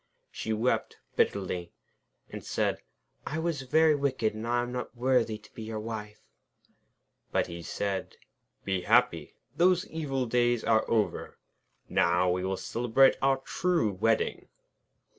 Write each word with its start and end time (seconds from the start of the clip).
She 0.31 0.51
wept 0.51 0.97
bitterly, 1.15 1.73
and 2.27 2.43
said: 2.43 2.81
'I 3.27 3.37
was 3.37 3.61
very 3.61 3.93
wicked, 3.93 4.33
and 4.33 4.47
I 4.47 4.63
am 4.63 4.71
not 4.71 4.97
worthy 4.97 5.37
to 5.37 5.53
be 5.53 5.61
your 5.61 5.79
wife.' 5.79 6.23
But 7.31 7.45
he 7.45 7.61
said: 7.61 8.15
'Be 8.65 8.81
happy! 8.81 9.35
Those 9.55 9.85
evil 9.85 10.25
days 10.25 10.63
are 10.63 10.89
over. 10.89 11.37
Now 11.87 12.31
we 12.31 12.43
will 12.43 12.57
celebrate 12.57 13.15
our 13.21 13.37
true 13.41 13.91
wedding.' 13.91 14.47